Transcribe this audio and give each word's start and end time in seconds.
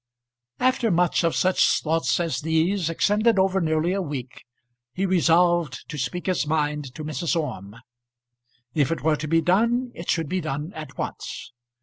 After 0.59 0.89
much 0.89 1.23
of 1.23 1.35
such 1.35 1.79
thoughts 1.83 2.19
as 2.19 2.41
these, 2.41 2.89
extended 2.89 3.37
over 3.37 3.61
nearly 3.61 3.93
a 3.93 4.01
week, 4.01 4.45
he 4.95 5.05
resolved 5.05 5.87
to 5.89 5.97
speak 5.99 6.25
his 6.25 6.47
mind 6.47 6.95
to 6.95 7.03
Mrs. 7.03 7.39
Orme. 7.39 7.75
If 8.73 8.91
it 8.91 9.03
were 9.03 9.17
to 9.17 9.27
be 9.27 9.41
done 9.41 9.91
it 9.93 10.09
should 10.09 10.27
be 10.27 10.41
done 10.41 10.73
at 10.73 10.97
once. 10.97 11.51